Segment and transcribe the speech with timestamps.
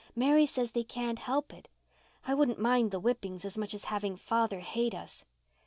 [0.15, 1.67] Mary says they can't help it.
[2.25, 5.23] I wouldn't mind the whippings so much as having father hate us."